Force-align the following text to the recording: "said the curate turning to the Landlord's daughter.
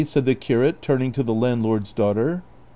"said 0.03 0.25
the 0.25 0.33
curate 0.33 0.81
turning 0.81 1.11
to 1.11 1.21
the 1.21 1.31
Landlord's 1.31 1.91
daughter. 1.93 2.41